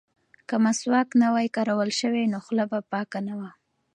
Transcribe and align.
که 0.47 0.55
مسواک 0.63 1.09
نه 1.21 1.27
وای 1.33 1.47
کارول 1.55 1.89
شوی 1.99 2.23
نو 2.31 2.37
خوله 2.45 2.65
به 2.71 2.79
پاکه 2.91 3.19
نه 3.27 3.33
وه. 3.39 3.49